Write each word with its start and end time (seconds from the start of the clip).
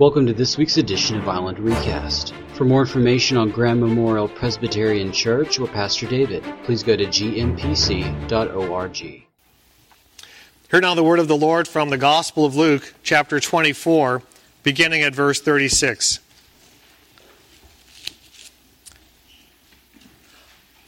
Welcome 0.00 0.26
to 0.28 0.32
this 0.32 0.56
week's 0.56 0.78
edition 0.78 1.18
of 1.18 1.28
Island 1.28 1.58
Recast. 1.58 2.32
For 2.54 2.64
more 2.64 2.80
information 2.80 3.36
on 3.36 3.50
Grand 3.50 3.80
Memorial 3.80 4.28
Presbyterian 4.30 5.12
Church 5.12 5.58
or 5.58 5.68
Pastor 5.68 6.06
David, 6.06 6.42
please 6.64 6.82
go 6.82 6.96
to 6.96 7.04
gmpc.org. 7.04 8.96
Hear 8.96 10.80
now 10.80 10.94
the 10.94 11.04
word 11.04 11.18
of 11.18 11.28
the 11.28 11.36
Lord 11.36 11.68
from 11.68 11.90
the 11.90 11.98
Gospel 11.98 12.46
of 12.46 12.56
Luke, 12.56 12.94
chapter 13.02 13.40
24, 13.40 14.22
beginning 14.62 15.02
at 15.02 15.14
verse 15.14 15.38
36. 15.38 16.20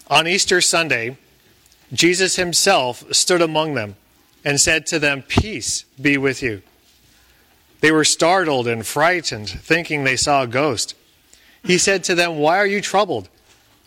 On 0.09 0.27
Easter 0.27 0.63
Sunday, 0.63 1.19
Jesus 1.93 2.37
himself 2.37 3.05
stood 3.15 3.43
among 3.43 3.75
them 3.75 3.97
and 4.43 4.59
said 4.59 4.87
to 4.87 4.99
them, 4.99 5.21
Peace 5.21 5.85
be 6.01 6.17
with 6.17 6.43
you. 6.43 6.63
They 7.83 7.91
were 7.91 8.05
startled 8.05 8.69
and 8.69 8.87
frightened, 8.87 9.51
thinking 9.51 10.05
they 10.05 10.17
saw 10.17 10.43
a 10.43 10.47
ghost. 10.47 10.95
He 11.65 11.79
said 11.79 12.05
to 12.05 12.15
them, 12.15 12.39
Why 12.39 12.59
are 12.59 12.67
you 12.67 12.81
troubled? 12.81 13.29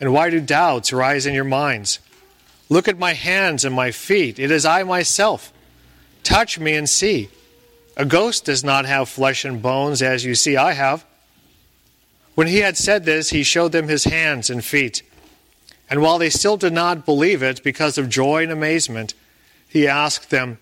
And 0.02 0.14
why 0.14 0.30
do 0.30 0.42
doubts 0.42 0.92
rise 0.92 1.26
in 1.26 1.34
your 1.34 1.46
minds? 1.46 2.00
Look 2.68 2.90
at 2.90 3.00
my 3.00 3.14
hands 3.14 3.64
and 3.64 3.74
my 3.74 3.92
feet. 3.92 4.38
It 4.38 4.52
is 4.52 4.66
I 4.66 4.84
myself. 4.84 5.54
Touch 6.24 6.60
me 6.60 6.74
and 6.76 6.90
see. 6.90 7.30
A 7.96 8.04
ghost 8.04 8.44
does 8.44 8.66
not 8.66 8.86
have 8.86 9.08
flesh 9.08 9.46
and 9.46 9.62
bones, 9.62 10.02
as 10.02 10.26
you 10.26 10.36
see 10.36 10.58
I 10.58 10.74
have. 10.74 11.06
When 12.34 12.48
he 12.48 12.58
had 12.58 12.76
said 12.76 13.06
this, 13.06 13.30
he 13.30 13.44
showed 13.44 13.72
them 13.72 13.88
his 13.88 14.04
hands 14.04 14.50
and 14.50 14.64
feet. 14.64 15.04
And 15.90 16.02
while 16.02 16.18
they 16.18 16.30
still 16.30 16.58
did 16.58 16.74
not 16.74 17.06
believe 17.06 17.42
it 17.42 17.64
because 17.64 17.98
of 17.98 18.10
joy 18.10 18.44
and 18.44 18.52
amazement, 18.52 19.14
he 19.70 19.88
asked 19.88 20.32
them, 20.32 20.58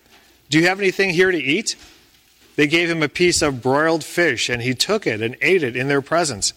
Do 0.50 0.60
you 0.60 0.68
have 0.68 0.78
anything 0.78 1.10
here 1.10 1.32
to 1.32 1.42
eat? 1.42 1.74
They 2.56 2.66
gave 2.66 2.88
him 2.88 3.02
a 3.02 3.08
piece 3.08 3.42
of 3.42 3.62
broiled 3.62 4.04
fish, 4.04 4.48
and 4.48 4.62
he 4.62 4.74
took 4.74 5.06
it 5.06 5.20
and 5.20 5.36
ate 5.40 5.62
it 5.62 5.76
in 5.76 5.88
their 5.88 6.02
presence. 6.02 6.52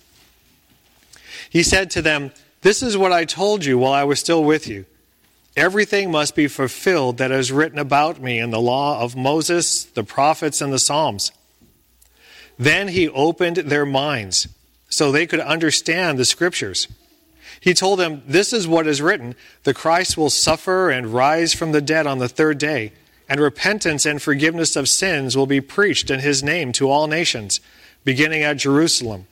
He 1.50 1.64
said 1.64 1.90
to 1.92 2.02
them, 2.02 2.32
This 2.62 2.84
is 2.84 2.98
what 2.98 3.12
I 3.12 3.26
told 3.26 3.66
you 3.66 3.78
while 3.78 3.94
I 3.94 4.04
was 4.04 4.20
still 4.20 4.44
with 4.44 4.68
you. 4.68 4.86
Everything 5.56 6.12
must 6.12 6.36
be 6.36 6.48
fulfilled 6.48 7.18
that 7.18 7.32
is 7.32 7.52
written 7.52 7.80
about 7.80 8.22
me 8.22 8.38
in 8.38 8.52
the 8.52 8.62
law 8.62 9.02
of 9.02 9.16
Moses, 9.16 9.86
the 9.86 10.04
prophets, 10.04 10.62
and 10.62 10.72
the 10.72 10.78
Psalms. 10.78 11.32
Then 12.60 12.90
he 12.90 13.10
opened 13.10 13.58
their 13.58 13.86
minds 13.86 14.48
so 14.90 15.12
they 15.12 15.26
could 15.26 15.40
understand 15.40 16.20
the 16.20 16.26
scriptures. 16.26 16.88
He 17.60 17.74
told 17.74 17.98
them, 17.98 18.22
This 18.28 18.54
is 18.54 18.68
what 18.68 18.86
is 18.86 19.02
written 19.02 19.36
the 19.64 19.74
Christ 19.74 20.16
will 20.16 20.30
suffer 20.30 20.92
and 20.92 21.08
rise 21.08 21.54
from 21.54 21.72
the 21.72 21.82
dead 21.82 22.06
on 22.06 22.20
the 22.20 22.30
third 22.30 22.60
day 22.60 22.94
and 23.30 23.40
repentance 23.40 24.06
and 24.06 24.22
forgiveness 24.22 24.76
of 24.76 24.88
sins 24.88 25.36
will 25.36 25.46
be 25.46 25.62
preached 25.62 26.10
in 26.10 26.20
his 26.20 26.42
name 26.42 26.72
to 26.74 26.90
all 26.90 27.08
nations, 27.08 27.60
beginning 28.04 28.44
at 28.44 28.58
Jerusalem. 28.58 29.28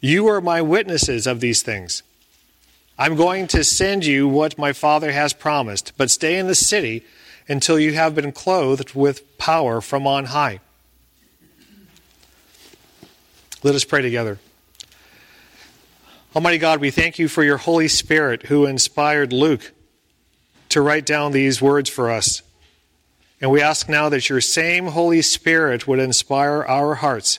You 0.00 0.26
are 0.28 0.40
my 0.40 0.62
witnesses 0.62 1.26
of 1.26 1.40
these 1.40 1.62
things. 1.62 2.02
I'm 2.98 3.16
going 3.16 3.46
to 3.48 3.64
send 3.64 4.04
you 4.04 4.28
what 4.28 4.58
my 4.58 4.72
Father 4.72 5.12
has 5.12 5.32
promised, 5.32 5.92
but 5.96 6.10
stay 6.10 6.38
in 6.38 6.46
the 6.46 6.54
city 6.54 7.04
until 7.48 7.78
you 7.78 7.94
have 7.94 8.14
been 8.14 8.32
clothed 8.32 8.94
with 8.94 9.38
power 9.38 9.80
from 9.80 10.06
on 10.06 10.26
high. 10.26 10.60
Let 13.62 13.74
us 13.74 13.84
pray 13.84 14.00
together. 14.00 14.38
Almighty 16.34 16.58
God, 16.58 16.80
we 16.80 16.90
thank 16.90 17.18
you 17.18 17.28
for 17.28 17.42
your 17.42 17.56
Holy 17.56 17.88
Spirit 17.88 18.44
who 18.44 18.64
inspired 18.64 19.32
Luke 19.32 19.72
to 20.68 20.80
write 20.80 21.04
down 21.04 21.32
these 21.32 21.60
words 21.60 21.90
for 21.90 22.10
us. 22.10 22.42
And 23.40 23.50
we 23.50 23.62
ask 23.62 23.88
now 23.88 24.08
that 24.10 24.28
your 24.28 24.40
same 24.40 24.86
Holy 24.86 25.22
Spirit 25.22 25.88
would 25.88 25.98
inspire 25.98 26.62
our 26.62 26.94
hearts 26.96 27.38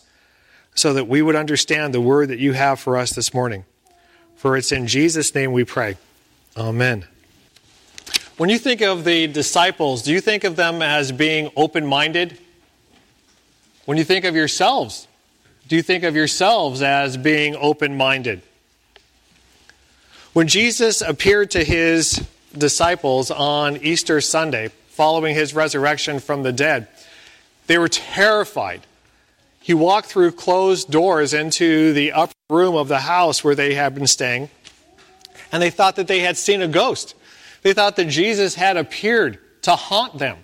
so 0.74 0.94
that 0.94 1.08
we 1.08 1.22
would 1.22 1.36
understand 1.36 1.94
the 1.94 2.02
word 2.02 2.30
that 2.30 2.40
you 2.40 2.54
have 2.54 2.80
for 2.80 2.98
us 2.98 3.12
this 3.12 3.34
morning. 3.34 3.66
For 4.36 4.58
it's 4.58 4.72
in 4.72 4.88
Jesus' 4.88 5.36
name 5.36 5.52
we 5.52 5.64
pray. 5.64 5.98
Amen. 6.58 7.06
When 8.38 8.50
you 8.50 8.58
think 8.58 8.82
of 8.82 9.04
the 9.04 9.28
disciples, 9.28 10.02
do 10.02 10.12
you 10.12 10.20
think 10.20 10.44
of 10.44 10.56
them 10.56 10.82
as 10.82 11.12
being 11.12 11.52
open 11.56 11.86
minded? 11.86 12.38
When 13.86 14.00
you 14.00 14.04
think 14.04 14.26
of 14.26 14.36
yourselves, 14.36 15.08
do 15.68 15.76
you 15.76 15.84
think 15.84 16.04
of 16.04 16.16
yourselves 16.16 16.82
as 16.82 17.18
being 17.18 17.56
open 17.56 17.96
minded? 17.96 18.42
When 20.34 20.48
Jesus 20.48 21.02
appeared 21.02 21.52
to 21.52 21.64
his 21.64 22.26
disciples 22.58 23.30
on 23.30 23.78
Easter 23.78 24.22
Sunday, 24.22 24.72
following 25.02 25.34
his 25.34 25.56
resurrection 25.56 26.20
from 26.20 26.44
the 26.44 26.54
dead. 26.54 26.88
They 27.66 27.80
were 27.80 27.88
terrified. 27.88 28.82
He 29.60 29.74
walked 29.74 30.06
through 30.10 30.34
closed 30.34 30.92
doors 30.92 31.34
into 31.34 31.92
the 31.94 32.12
upper 32.12 32.36
room 32.52 32.76
of 32.76 32.88
the 32.88 33.00
house 33.00 33.44
where 33.44 33.56
they 33.56 33.74
had 33.74 33.96
been 33.96 34.06
staying, 34.06 34.52
and 35.52 35.60
they 35.60 35.72
thought 35.72 35.96
that 35.96 36.08
they 36.08 36.20
had 36.20 36.38
seen 36.38 36.62
a 36.62 36.68
ghost. 36.68 37.16
They 37.64 37.74
thought 37.74 37.96
that 37.96 38.10
Jesus 38.10 38.54
had 38.54 38.78
appeared 38.78 39.40
to 39.64 39.76
haunt 39.76 40.20
them, 40.20 40.38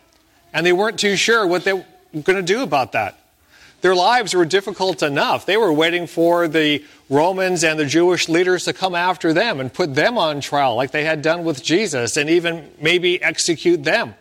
and 0.52 0.66
they 0.66 0.74
weren't 0.74 0.98
too 0.98 1.18
sure 1.18 1.46
what 1.46 1.64
they 1.64 1.74
were 1.74 1.86
going 2.24 2.38
to 2.38 2.42
do 2.42 2.64
about 2.64 2.94
that. 2.94 3.16
Their 3.82 3.94
lives 3.94 4.34
were 4.34 4.44
difficult 4.44 5.04
enough. 5.04 5.46
They 5.46 5.58
were 5.58 5.72
waiting 5.72 6.08
for 6.08 6.48
the 6.48 6.84
Romans 7.12 7.64
and 7.64 7.80
the 7.80 7.86
Jewish 7.86 8.28
leaders 8.28 8.66
to 8.66 8.74
come 8.74 8.96
after 8.96 9.34
them 9.34 9.60
and 9.60 9.72
put 9.72 9.94
them 9.94 10.18
on 10.18 10.42
trial, 10.42 10.76
like 10.76 10.90
they 10.90 11.04
had 11.04 11.22
done 11.22 11.44
with 11.44 11.64
Jesus, 11.64 12.18
and 12.18 12.28
even 12.28 12.72
maybe 12.82 13.22
execute 13.22 13.84
them. 13.84 14.16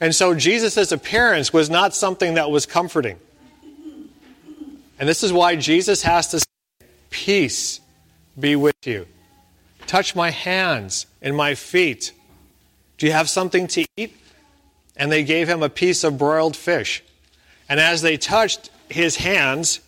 And 0.00 0.14
so 0.14 0.34
Jesus' 0.34 0.92
appearance 0.92 1.52
was 1.52 1.68
not 1.68 1.94
something 1.94 2.34
that 2.34 2.50
was 2.50 2.64
comforting. 2.64 3.18
And 4.98 5.08
this 5.08 5.22
is 5.22 5.32
why 5.32 5.56
Jesus 5.56 6.02
has 6.02 6.28
to 6.28 6.40
say, 6.40 6.46
Peace 7.10 7.80
be 8.38 8.56
with 8.56 8.74
you. 8.84 9.06
Touch 9.86 10.14
my 10.14 10.30
hands 10.30 11.06
and 11.20 11.36
my 11.36 11.54
feet. 11.54 12.12
Do 12.98 13.06
you 13.06 13.12
have 13.12 13.28
something 13.28 13.66
to 13.68 13.84
eat? 13.96 14.16
And 14.96 15.10
they 15.10 15.24
gave 15.24 15.48
him 15.48 15.62
a 15.62 15.68
piece 15.68 16.04
of 16.04 16.18
broiled 16.18 16.56
fish. 16.56 17.02
And 17.68 17.80
as 17.80 18.02
they 18.02 18.16
touched 18.16 18.70
his 18.88 19.16
hands, 19.16 19.80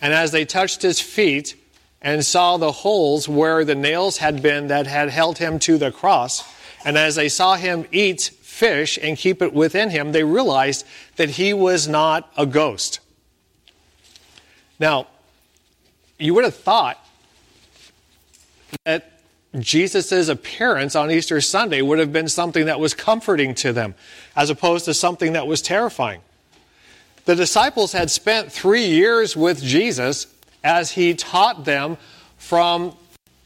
and 0.00 0.12
as 0.12 0.30
they 0.30 0.44
touched 0.44 0.82
his 0.82 1.00
feet, 1.00 1.56
and 2.00 2.24
saw 2.24 2.56
the 2.56 2.72
holes 2.72 3.28
where 3.28 3.64
the 3.64 3.74
nails 3.74 4.18
had 4.18 4.42
been 4.42 4.68
that 4.68 4.86
had 4.86 5.08
held 5.08 5.38
him 5.38 5.58
to 5.60 5.78
the 5.78 5.92
cross, 5.92 6.42
and 6.84 6.98
as 6.98 7.14
they 7.14 7.28
saw 7.28 7.54
him 7.54 7.86
eat 7.92 8.30
fish 8.52 8.98
and 9.02 9.16
keep 9.16 9.40
it 9.40 9.54
within 9.54 9.88
him, 9.88 10.12
they 10.12 10.22
realized 10.22 10.86
that 11.16 11.30
he 11.30 11.54
was 11.54 11.88
not 11.88 12.30
a 12.36 12.44
ghost. 12.44 13.00
Now, 14.78 15.06
you 16.18 16.34
would 16.34 16.44
have 16.44 16.54
thought 16.54 16.98
that 18.84 19.10
Jesus' 19.58 20.28
appearance 20.28 20.94
on 20.94 21.10
Easter 21.10 21.40
Sunday 21.40 21.80
would 21.80 21.98
have 21.98 22.12
been 22.12 22.28
something 22.28 22.66
that 22.66 22.78
was 22.78 22.92
comforting 22.92 23.54
to 23.56 23.72
them, 23.72 23.94
as 24.36 24.50
opposed 24.50 24.84
to 24.84 24.92
something 24.92 25.32
that 25.32 25.46
was 25.46 25.62
terrifying. 25.62 26.20
The 27.24 27.34
disciples 27.34 27.92
had 27.92 28.10
spent 28.10 28.52
three 28.52 28.84
years 28.84 29.34
with 29.34 29.62
Jesus 29.62 30.26
as 30.62 30.90
he 30.90 31.14
taught 31.14 31.64
them 31.64 31.96
from 32.36 32.96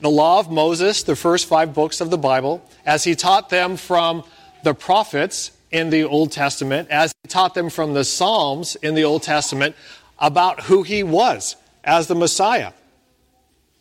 the 0.00 0.10
law 0.10 0.40
of 0.40 0.50
Moses, 0.50 1.04
the 1.04 1.16
first 1.16 1.46
five 1.46 1.72
books 1.74 2.00
of 2.00 2.10
the 2.10 2.18
Bible, 2.18 2.68
as 2.84 3.04
he 3.04 3.14
taught 3.14 3.50
them 3.50 3.76
from 3.76 4.24
the 4.66 4.74
prophets 4.74 5.52
in 5.70 5.90
the 5.90 6.02
Old 6.02 6.32
Testament, 6.32 6.90
as 6.90 7.14
he 7.22 7.28
taught 7.28 7.54
them 7.54 7.70
from 7.70 7.94
the 7.94 8.02
Psalms 8.02 8.74
in 8.82 8.96
the 8.96 9.04
Old 9.04 9.22
Testament 9.22 9.76
about 10.18 10.64
who 10.64 10.82
he 10.82 11.04
was 11.04 11.54
as 11.84 12.08
the 12.08 12.16
Messiah. 12.16 12.72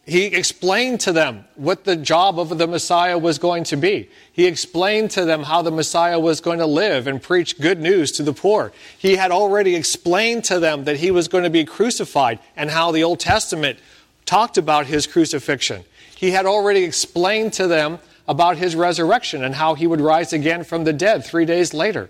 He 0.05 0.25
explained 0.25 0.99
to 0.99 1.11
them 1.11 1.45
what 1.55 1.85
the 1.85 1.95
job 1.95 2.39
of 2.39 2.55
the 2.55 2.67
Messiah 2.67 3.17
was 3.17 3.39
going 3.39 3.63
to 3.63 3.77
be. 3.77 4.11
He 4.31 4.45
explained 4.45 5.09
to 5.11 5.25
them 5.25 5.41
how 5.41 5.63
the 5.63 5.71
Messiah 5.71 6.19
was 6.19 6.39
going 6.39 6.59
to 6.59 6.67
live 6.67 7.07
and 7.07 7.19
preach 7.19 7.59
good 7.59 7.81
news 7.81 8.11
to 8.13 8.23
the 8.23 8.33
poor. 8.33 8.71
He 8.95 9.15
had 9.15 9.31
already 9.31 9.75
explained 9.75 10.43
to 10.43 10.59
them 10.59 10.83
that 10.83 10.97
he 10.97 11.09
was 11.09 11.27
going 11.27 11.45
to 11.45 11.49
be 11.49 11.65
crucified 11.65 12.37
and 12.55 12.69
how 12.69 12.91
the 12.91 13.03
Old 13.03 13.19
Testament 13.19 13.79
talked 14.27 14.59
about 14.59 14.85
his 14.85 15.07
crucifixion. 15.07 15.83
He 16.15 16.29
had 16.29 16.45
already 16.45 16.83
explained 16.83 17.53
to 17.53 17.65
them 17.65 17.97
about 18.27 18.57
his 18.57 18.75
resurrection 18.75 19.43
and 19.43 19.55
how 19.55 19.75
he 19.75 19.85
would 19.85 20.01
rise 20.01 20.33
again 20.33 20.63
from 20.63 20.83
the 20.83 20.93
dead 20.93 21.23
three 21.23 21.45
days 21.45 21.73
later. 21.73 22.09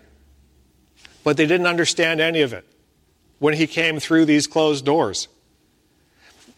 But 1.23 1.37
they 1.37 1.45
didn't 1.45 1.67
understand 1.67 2.21
any 2.21 2.41
of 2.41 2.53
it 2.53 2.65
when 3.39 3.53
he 3.53 3.67
came 3.67 3.99
through 3.99 4.25
these 4.25 4.47
closed 4.47 4.85
doors. 4.85 5.27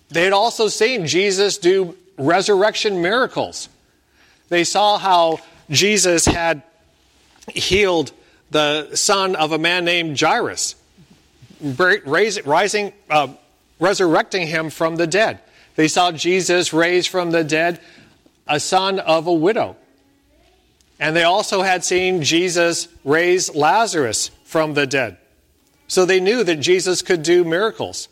They 0.09 0.23
had 0.23 0.33
also 0.33 0.67
seen 0.67 1.07
Jesus 1.07 1.57
do 1.57 1.97
resurrection 2.17 3.01
miracles. 3.01 3.69
They 4.49 4.63
saw 4.63 4.97
how 4.97 5.39
Jesus 5.69 6.25
had 6.25 6.61
healed 7.53 8.11
the 8.51 8.95
son 8.95 9.35
of 9.35 9.51
a 9.51 9.57
man 9.57 9.83
named 9.83 10.19
Jairus, 10.19 10.75
rising, 11.61 12.93
uh, 13.09 13.27
resurrecting 13.79 14.47
him 14.47 14.69
from 14.69 14.95
the 14.95 15.07
dead. 15.07 15.39
They 15.75 15.87
saw 15.87 16.11
Jesus 16.11 16.73
raised 16.73 17.09
from 17.09 17.31
the 17.31 17.43
dead 17.43 17.79
a 18.47 18.59
son 18.59 18.99
of 18.99 19.27
a 19.27 19.33
widow. 19.33 19.75
And 20.99 21.15
they 21.15 21.23
also 21.23 21.61
had 21.61 21.83
seen 21.83 22.23
Jesus 22.23 22.87
raise 23.03 23.53
Lazarus 23.53 24.31
from 24.45 24.73
the 24.73 24.87
dead. 24.87 25.17
So 25.87 26.05
they 26.05 26.19
knew 26.19 26.43
that 26.43 26.57
Jesus 26.57 27.01
could 27.01 27.23
do 27.23 27.43
miracles. 27.43 28.09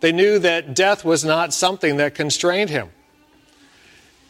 They 0.00 0.12
knew 0.12 0.38
that 0.40 0.74
death 0.74 1.04
was 1.04 1.24
not 1.24 1.54
something 1.54 1.96
that 1.96 2.14
constrained 2.14 2.70
him. 2.70 2.90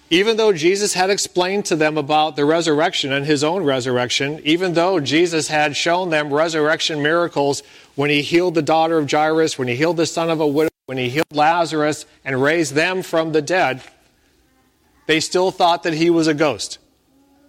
Even 0.08 0.36
though 0.36 0.52
Jesus 0.52 0.94
had 0.94 1.10
explained 1.10 1.64
to 1.64 1.74
them 1.74 1.98
about 1.98 2.36
the 2.36 2.44
resurrection 2.44 3.12
and 3.12 3.26
his 3.26 3.42
own 3.42 3.64
resurrection, 3.64 4.40
even 4.44 4.74
though 4.74 5.00
Jesus 5.00 5.48
had 5.48 5.74
shown 5.74 6.10
them 6.10 6.32
resurrection 6.32 7.02
miracles 7.02 7.64
when 7.96 8.08
he 8.08 8.22
healed 8.22 8.54
the 8.54 8.62
daughter 8.62 8.98
of 8.98 9.10
Jairus, 9.10 9.58
when 9.58 9.66
he 9.66 9.74
healed 9.74 9.96
the 9.96 10.06
son 10.06 10.30
of 10.30 10.40
a 10.40 10.46
widow, 10.46 10.70
when 10.86 10.98
he 10.98 11.08
healed 11.08 11.26
Lazarus 11.32 12.06
and 12.24 12.40
raised 12.40 12.74
them 12.74 13.02
from 13.02 13.32
the 13.32 13.42
dead, 13.42 13.82
they 15.06 15.20
still 15.20 15.50
thought 15.50 15.84
that 15.84 15.94
he 15.94 16.10
was 16.10 16.26
a 16.26 16.34
ghost 16.34 16.78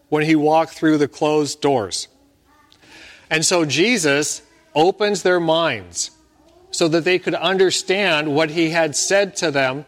when 0.09 0.23
he 0.23 0.35
walked 0.35 0.73
through 0.73 0.97
the 0.97 1.07
closed 1.07 1.61
doors. 1.61 2.07
And 3.29 3.45
so 3.45 3.65
Jesus 3.65 4.41
opens 4.73 5.23
their 5.23 5.39
minds 5.39 6.11
so 6.71 6.87
that 6.87 7.03
they 7.03 7.19
could 7.19 7.33
understand 7.33 8.33
what 8.33 8.51
he 8.51 8.69
had 8.69 8.95
said 8.95 9.35
to 9.37 9.51
them 9.51 9.85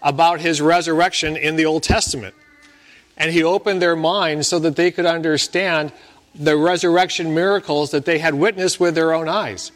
about 0.00 0.40
his 0.40 0.60
resurrection 0.60 1.36
in 1.36 1.56
the 1.56 1.66
Old 1.66 1.82
Testament. 1.82 2.34
And 3.16 3.32
he 3.32 3.42
opened 3.42 3.82
their 3.82 3.96
minds 3.96 4.46
so 4.46 4.58
that 4.60 4.76
they 4.76 4.90
could 4.90 5.06
understand 5.06 5.92
the 6.34 6.56
resurrection 6.56 7.34
miracles 7.34 7.90
that 7.90 8.04
they 8.04 8.18
had 8.18 8.34
witnessed 8.34 8.78
with 8.78 8.94
their 8.94 9.12
own 9.12 9.28
eyes. 9.28 9.72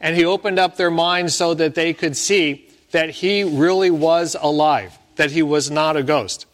And 0.00 0.16
he 0.16 0.24
opened 0.24 0.58
up 0.58 0.76
their 0.76 0.90
minds 0.90 1.34
so 1.34 1.54
that 1.54 1.74
they 1.74 1.92
could 1.92 2.16
see 2.16 2.68
that 2.92 3.10
he 3.10 3.44
really 3.44 3.90
was 3.90 4.36
alive, 4.40 4.98
that 5.16 5.30
he 5.30 5.42
was 5.42 5.70
not 5.70 5.96
a 5.96 6.02
ghost. 6.02 6.46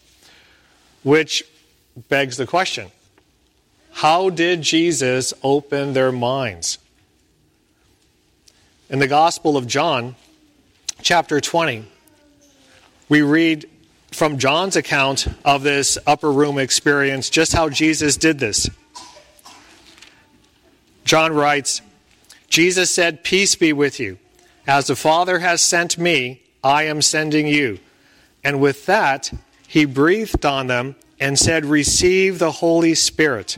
Which 1.03 1.43
begs 2.09 2.37
the 2.37 2.47
question 2.47 2.91
how 3.93 4.31
did 4.31 4.63
Jesus 4.63 5.35
open 5.43 5.93
their 5.93 6.13
minds? 6.13 6.79
In 8.89 8.99
the 8.99 9.07
Gospel 9.07 9.57
of 9.57 9.67
John, 9.67 10.17
chapter 11.03 11.41
20, 11.41 11.85
we 13.09 13.23
read 13.23 13.69
from 14.11 14.39
John's 14.39 14.77
account 14.77 15.29
of 15.45 15.63
this 15.63 15.99
upper 16.07 16.33
room 16.33 16.59
experience 16.59 17.31
just 17.31 17.53
how 17.53 17.69
Jesus 17.69 18.17
did 18.17 18.39
this. 18.39 18.69
John 21.05 21.33
writes, 21.33 21.83
Jesus 22.49 22.91
said, 22.91 23.23
Peace 23.23 23.55
be 23.55 23.73
with 23.73 24.01
you. 24.01 24.19
As 24.67 24.87
the 24.87 24.97
Father 24.97 25.39
has 25.39 25.61
sent 25.63 25.99
me, 25.99 26.43
I 26.63 26.85
am 26.85 27.03
sending 27.03 27.47
you. 27.47 27.79
And 28.43 28.61
with 28.61 28.87
that, 28.87 29.33
he 29.71 29.85
breathed 29.85 30.45
on 30.45 30.67
them 30.67 30.97
and 31.21 31.39
said, 31.39 31.65
Receive 31.65 32.41
the 32.41 32.51
Holy 32.51 32.93
Spirit. 32.97 33.57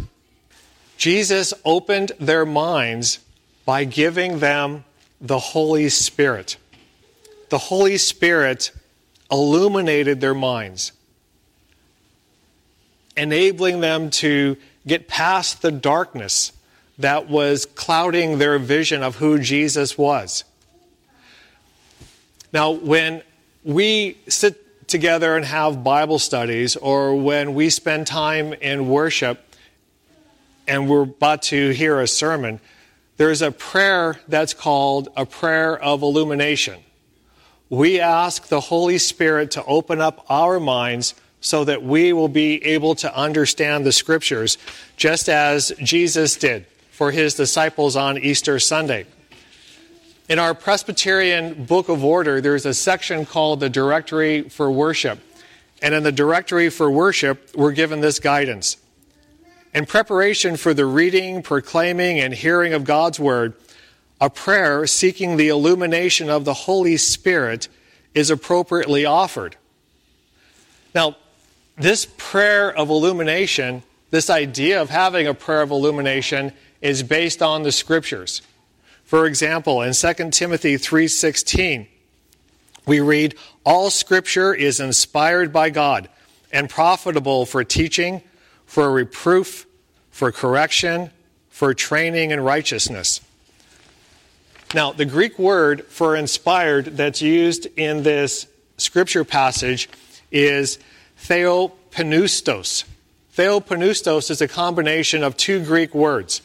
Jesus 0.99 1.55
opened 1.65 2.13
their 2.21 2.45
minds 2.45 3.19
by 3.65 3.85
giving 3.85 4.39
them 4.39 4.85
the 5.23 5.39
Holy 5.39 5.89
Spirit. 5.89 6.59
The 7.49 7.57
Holy 7.57 7.97
Spirit 7.97 8.73
illuminated 9.31 10.21
their 10.21 10.35
minds, 10.35 10.93
enabling 13.17 13.81
them 13.81 14.11
to 14.11 14.59
get 14.87 15.09
past 15.09 15.63
the 15.63 15.73
darkness 15.73 16.53
that 16.99 17.31
was 17.31 17.65
clouding 17.65 18.37
their 18.37 18.59
vision 18.59 19.03
of 19.03 19.17
who 19.17 19.39
Jesus 19.39 19.97
was. 19.97 20.45
Now, 22.53 22.73
when 22.73 23.23
we 23.65 24.19
sit 24.29 24.62
together 24.93 25.35
and 25.35 25.45
have 25.45 25.83
Bible 25.83 26.21
studies, 26.21 26.77
or 26.77 27.17
when 27.17 27.55
we 27.55 27.69
spend 27.69 28.07
time 28.07 28.53
in 28.53 28.89
worship 28.89 29.45
and 30.69 30.89
we're 30.89 31.03
about 31.03 31.43
to 31.43 31.71
hear 31.71 32.01
a 32.01 32.07
sermon, 32.07 32.61
there's 33.17 33.43
a 33.43 33.51
prayer 33.51 34.21
that's 34.29 34.55
called 34.55 35.09
a 35.17 35.27
prayer 35.27 35.77
of 35.77 36.03
illumination 36.03 36.79
we 37.73 38.01
ask 38.01 38.49
the 38.49 38.61
Holy 38.61 38.99
Spirit 38.99 39.53
to 39.53 39.65
open 39.65 39.99
up 39.99 40.27
our 40.29 40.61
minds 40.61 41.15
so 41.41 41.65
that 41.65 41.83
we 41.83 42.13
will 42.13 42.29
be 42.29 42.63
able 42.63 42.95
to 42.97 43.17
understand 43.17 43.87
the 43.87 43.93
scriptures, 43.93 44.59
just 44.99 45.27
as 45.27 45.73
Jesus 45.83 46.37
did 46.37 46.67
for 46.91 47.11
his 47.11 47.33
disciples 47.33 47.97
on 47.97 48.19
Easter 48.19 48.59
Sunday. 48.59 49.07
In 50.33 50.39
our 50.39 50.55
Presbyterian 50.55 51.65
Book 51.65 51.91
of 51.91 52.03
Order, 52.03 52.41
there's 52.41 52.65
a 52.65 52.73
section 52.73 53.27
called 53.27 53.61
the 53.61 53.69
Directory 53.69 54.49
for 54.49 54.73
Worship. 54.73 55.19
And 55.83 55.95
in 55.95 56.05
the 56.05 56.11
Directory 56.11 56.71
for 56.71 56.91
Worship, 56.91 57.51
we're 57.55 57.73
given 57.73 58.01
this 58.01 58.19
guidance. 58.19 58.79
In 59.75 59.85
preparation 59.85 60.57
for 60.57 60.73
the 60.73 60.87
reading, 60.87 61.43
proclaiming, 61.43 62.19
and 62.19 62.33
hearing 62.33 62.73
of 62.73 62.85
God's 62.85 63.21
Word, 63.21 63.53
a 64.23 64.31
prayer 64.31 64.87
seeking 64.87 65.37
the 65.37 65.49
illumination 65.49 66.31
of 66.31 66.47
the 66.47 66.55
Holy 66.55 66.97
Spirit 66.97 67.69
is 68.15 68.31
appropriately 68.31 69.05
offered. 69.05 69.57
Now, 70.95 71.17
this 71.77 72.07
prayer 72.17 72.75
of 72.75 72.89
illumination, 72.89 73.83
this 74.11 74.31
idea 74.31 74.81
of 74.81 74.89
having 74.89 75.27
a 75.27 75.35
prayer 75.35 75.61
of 75.61 75.71
illumination 75.71 76.55
is 76.81 77.03
based 77.03 77.43
on 77.43 77.65
the 77.65 77.73
scriptures. 77.73 78.41
For 79.13 79.27
example, 79.27 79.83
in 79.83 79.93
2 79.93 80.33
Timothy 80.33 80.79
3:16, 80.79 81.87
we 82.87 83.01
read, 83.01 83.35
"All 83.63 83.91
scripture 83.91 84.55
is 84.55 84.81
inspired 84.81 85.53
by 85.53 85.69
God 85.69 86.09
and 86.51 86.71
profitable 86.71 87.45
for 87.45 87.63
teaching, 87.63 88.23
for 88.65 88.91
reproof, 88.91 89.67
for 90.11 90.33
correction, 90.33 91.11
for 91.51 91.75
training 91.75 92.31
in 92.31 92.41
righteousness." 92.41 93.21
Now, 94.73 94.93
the 94.93 95.05
Greek 95.05 95.39
word 95.39 95.85
for 95.91 96.17
inspired 96.17 96.97
that's 96.97 97.21
used 97.21 97.67
in 97.77 98.05
this 98.05 98.47
scripture 98.79 99.25
passage 99.25 99.91
is 100.31 100.79
theopneustos. 101.23 102.85
Theopneustos 103.37 104.31
is 104.31 104.41
a 104.41 104.49
combination 104.49 105.23
of 105.23 105.37
two 105.37 105.63
Greek 105.63 105.95
words. 105.95 106.41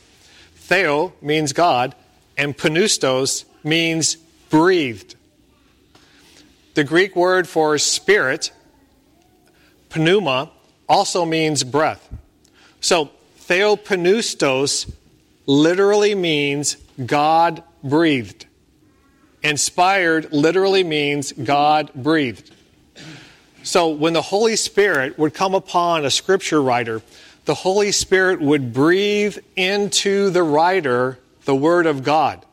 Theo 0.60 1.14
means 1.22 1.54
God, 1.54 1.96
and 2.38 2.56
pneustos 2.56 3.46
means 3.64 4.16
breathed. 4.50 5.16
The 6.76 6.84
Greek 6.84 7.16
word 7.16 7.48
for 7.48 7.78
spirit, 7.78 8.52
pneuma, 9.96 10.52
also 10.88 11.26
means 11.26 11.64
breath. 11.64 12.08
So, 12.80 13.10
theopneustos 13.40 14.92
literally 15.48 16.14
means 16.14 16.76
God 17.04 17.64
breathed. 17.84 18.46
Inspired 19.44 20.32
literally 20.32 20.84
means 20.84 21.32
God 21.32 21.92
breathed. 21.96 22.52
So 23.64 23.90
when 23.90 24.14
the 24.14 24.22
Holy 24.22 24.56
Spirit 24.56 25.20
would 25.20 25.34
come 25.34 25.54
upon 25.54 26.06
a 26.06 26.10
scripture 26.12 26.62
writer, 26.62 27.02
the 27.46 27.54
Holy 27.54 27.92
Spirit 27.92 28.42
would 28.42 28.74
breathe 28.74 29.38
into 29.56 30.30
the 30.30 30.44
writer 30.44 31.20
the 31.48 31.56
Word 31.56 31.86
of 31.86 32.04
God. 32.04 32.46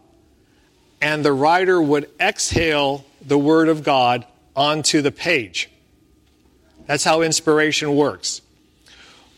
And 1.03 1.25
the 1.25 1.33
writer 1.33 1.83
would 1.83 2.09
exhale 2.21 3.05
the 3.21 3.37
Word 3.37 3.69
of 3.69 3.83
God 3.83 4.25
onto 4.55 5.03
the 5.03 5.11
page. 5.11 5.69
That's 6.87 7.03
how 7.03 7.23
inspiration 7.23 7.97
works. 7.97 8.41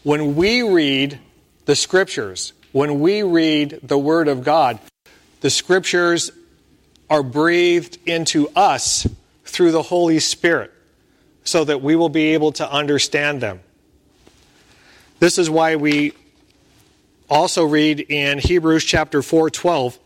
When 0.03 0.37
we 0.37 0.61
read 0.61 1.19
the 1.65 1.75
scriptures, 1.75 2.53
when 2.73 3.01
we 3.01 3.23
read 3.23 3.81
the 3.83 3.97
Word 3.97 4.29
of 4.29 4.45
God, 4.45 4.79
the 5.41 5.49
scriptures 5.49 6.31
are 7.09 7.23
breathed 7.23 7.97
into 8.05 8.51
us 8.51 9.07
through 9.47 9.73
the 9.73 9.83
Holy 9.83 10.21
Spirit 10.21 10.71
so 11.45 11.65
that 11.65 11.81
we 11.81 11.97
will 11.97 12.11
be 12.11 12.35
able 12.35 12.53
to 12.53 12.71
understand 12.71 13.41
them. 13.41 13.61
This 15.19 15.39
is 15.39 15.49
why 15.49 15.77
we 15.77 16.13
also 17.29 17.65
read 17.65 18.01
in 18.01 18.39
Hebrews 18.39 18.85
chapter 18.85 19.23
4:12, 19.23 19.99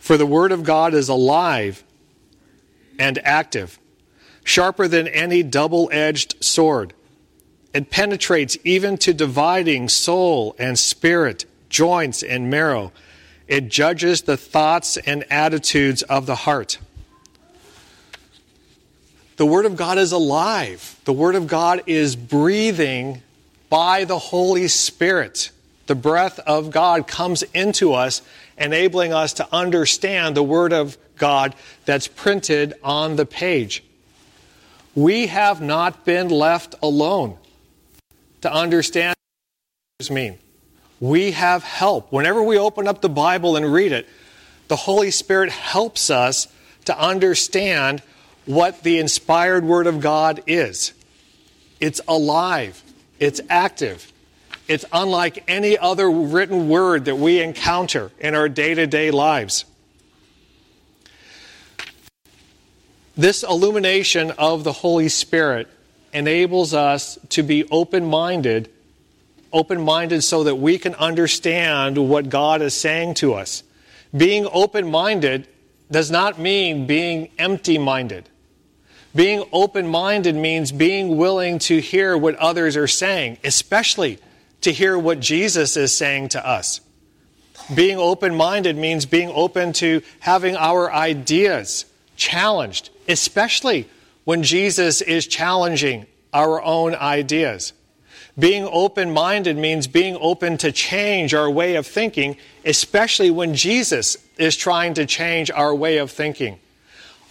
"For 0.00 0.16
the 0.16 0.26
word 0.26 0.52
of 0.52 0.62
God 0.62 0.94
is 0.94 1.08
alive 1.08 1.82
and 2.98 3.18
active, 3.24 3.78
sharper 4.44 4.88
than 4.88 5.08
any 5.08 5.42
double-edged 5.42 6.36
sword. 6.40 6.92
It 7.74 7.90
penetrates 7.90 8.56
even 8.64 8.96
to 8.98 9.12
dividing 9.12 9.88
soul 9.88 10.54
and 10.58 10.78
spirit, 10.78 11.44
joints 11.68 12.22
and 12.22 12.50
marrow." 12.50 12.92
It 13.48 13.68
judges 13.68 14.22
the 14.22 14.36
thoughts 14.36 14.96
and 14.96 15.24
attitudes 15.30 16.02
of 16.02 16.26
the 16.26 16.34
heart. 16.34 16.78
The 19.36 19.46
Word 19.46 19.66
of 19.66 19.76
God 19.76 19.98
is 19.98 20.12
alive. 20.12 20.96
The 21.04 21.12
Word 21.12 21.34
of 21.34 21.46
God 21.46 21.82
is 21.86 22.16
breathing 22.16 23.22
by 23.68 24.04
the 24.04 24.18
Holy 24.18 24.66
Spirit. 24.66 25.50
The 25.86 25.94
breath 25.94 26.38
of 26.40 26.70
God 26.70 27.06
comes 27.06 27.42
into 27.54 27.92
us, 27.94 28.22
enabling 28.58 29.12
us 29.12 29.34
to 29.34 29.48
understand 29.52 30.36
the 30.36 30.42
Word 30.42 30.72
of 30.72 30.98
God 31.16 31.54
that's 31.84 32.08
printed 32.08 32.74
on 32.82 33.16
the 33.16 33.26
page. 33.26 33.84
We 34.94 35.28
have 35.28 35.60
not 35.60 36.04
been 36.04 36.28
left 36.28 36.74
alone 36.82 37.36
to 38.40 38.52
understand 38.52 39.14
what 39.98 40.10
mean 40.10 40.38
we 41.00 41.32
have 41.32 41.62
help. 41.62 42.12
Whenever 42.12 42.42
we 42.42 42.58
open 42.58 42.88
up 42.88 43.02
the 43.02 43.08
Bible 43.08 43.56
and 43.56 43.70
read 43.72 43.92
it, 43.92 44.08
The 44.68 44.76
Holy 44.76 45.10
Spirit 45.10 45.50
helps 45.50 46.10
us 46.10 46.48
to 46.86 46.98
understand 46.98 48.02
what 48.46 48.82
the 48.82 48.98
inspired 48.98 49.64
Word 49.64 49.86
of 49.86 50.00
God 50.00 50.42
is. 50.46 50.92
It's 51.80 52.00
alive, 52.08 52.82
it's 53.18 53.40
active, 53.50 54.10
it's 54.68 54.84
unlike 54.92 55.44
any 55.48 55.78
other 55.78 56.10
written 56.10 56.68
word 56.68 57.04
that 57.06 57.16
we 57.16 57.40
encounter 57.40 58.10
in 58.18 58.34
our 58.34 58.48
day 58.48 58.74
to 58.74 58.86
day 58.86 59.10
lives. 59.10 59.64
This 63.16 63.42
illumination 63.42 64.32
of 64.32 64.64
the 64.64 64.72
Holy 64.72 65.08
Spirit 65.08 65.68
enables 66.12 66.74
us 66.74 67.18
to 67.30 67.42
be 67.42 67.64
open 67.70 68.04
minded, 68.04 68.70
open 69.52 69.80
minded 69.80 70.22
so 70.22 70.44
that 70.44 70.56
we 70.56 70.78
can 70.78 70.94
understand 70.96 71.96
what 71.96 72.28
God 72.28 72.60
is 72.60 72.74
saying 72.74 73.14
to 73.14 73.34
us. 73.34 73.62
Being 74.14 74.46
open 74.52 74.90
minded 74.90 75.48
does 75.90 76.10
not 76.10 76.38
mean 76.38 76.86
being 76.86 77.30
empty 77.38 77.78
minded. 77.78 78.28
Being 79.14 79.44
open 79.50 79.88
minded 79.88 80.34
means 80.34 80.72
being 80.72 81.16
willing 81.16 81.58
to 81.60 81.80
hear 81.80 82.18
what 82.18 82.34
others 82.34 82.76
are 82.76 82.86
saying, 82.86 83.38
especially 83.44 84.18
to 84.66 84.72
hear 84.72 84.98
what 84.98 85.20
Jesus 85.20 85.76
is 85.76 85.96
saying 85.96 86.30
to 86.30 86.44
us. 86.44 86.80
Being 87.72 87.98
open 87.98 88.34
minded 88.34 88.76
means 88.76 89.06
being 89.06 89.30
open 89.32 89.72
to 89.74 90.02
having 90.18 90.56
our 90.56 90.92
ideas 90.92 91.84
challenged, 92.16 92.90
especially 93.08 93.88
when 94.24 94.42
Jesus 94.42 95.02
is 95.02 95.28
challenging 95.28 96.06
our 96.32 96.60
own 96.60 96.96
ideas. 96.96 97.74
Being 98.36 98.68
open 98.70 99.12
minded 99.12 99.56
means 99.56 99.86
being 99.86 100.18
open 100.20 100.58
to 100.58 100.72
change 100.72 101.32
our 101.32 101.48
way 101.48 101.76
of 101.76 101.86
thinking, 101.86 102.36
especially 102.64 103.30
when 103.30 103.54
Jesus 103.54 104.16
is 104.36 104.56
trying 104.56 104.94
to 104.94 105.06
change 105.06 105.48
our 105.52 105.72
way 105.72 105.98
of 105.98 106.10
thinking. 106.10 106.58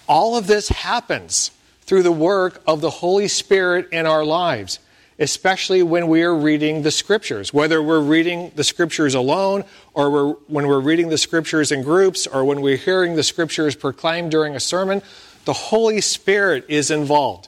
All 0.08 0.38
of 0.38 0.48
this 0.48 0.70
happens 0.70 1.52
through 1.82 2.04
the 2.04 2.14
work 2.14 2.64
of 2.66 2.80
the 2.80 2.90
Holy 2.90 3.28
Spirit 3.28 3.90
in 3.92 4.06
our 4.06 4.24
lives, 4.24 4.80
especially 5.20 5.82
when 5.82 6.08
we 6.08 6.24
are 6.24 6.36
reading 6.36 6.82
the 6.82 6.92
Scriptures. 6.92 7.54
Whether 7.54 7.82
we're 7.82 8.02
reading 8.02 8.52
the 8.56 8.64
Scriptures 8.64 9.16
alone, 9.16 9.64
or 9.94 10.10
we're, 10.10 10.32
when 10.48 10.68
we're 10.68 10.80
reading 10.80 11.10
the 11.10 11.18
Scriptures 11.18 11.72
in 11.72 11.84
groups, 11.84 12.28
or 12.28 12.44
when 12.44 12.62
we're 12.62 12.78
hearing 12.78 13.16
the 13.16 13.24
Scriptures 13.24 13.76
proclaimed 13.76 14.32
during 14.32 14.56
a 14.56 14.60
sermon, 14.60 15.02
the 15.46 15.54
Holy 15.54 16.02
Spirit 16.02 16.66
is 16.68 16.92
involved. 16.92 17.48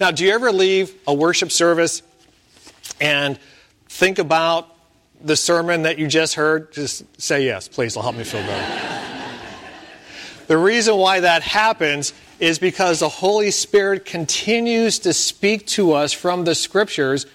Now, 0.00 0.10
do 0.10 0.24
you 0.24 0.30
ever 0.30 0.52
leave 0.52 0.94
a 1.06 1.14
worship 1.14 1.50
service 1.50 2.02
and 3.00 3.38
think 3.88 4.18
about 4.18 4.72
the 5.20 5.36
sermon 5.36 5.82
that 5.82 5.98
you 5.98 6.06
just 6.06 6.34
heard? 6.34 6.72
Just 6.72 7.20
say 7.20 7.44
yes, 7.44 7.66
please. 7.66 7.92
It'll 7.92 8.02
help 8.02 8.16
me 8.16 8.24
feel 8.24 8.42
better. 8.42 8.97
The 10.48 10.58
reason 10.58 10.96
why 10.96 11.20
that 11.20 11.42
happens 11.42 12.14
is 12.40 12.58
because 12.58 13.00
the 13.00 13.08
Holy 13.08 13.50
Spirit 13.50 14.06
continues 14.06 14.98
to 15.00 15.12
speak 15.12 15.66
to 15.66 15.92
us 15.92 16.12
from 16.12 16.44
the 16.44 16.54
scriptures 16.54 17.26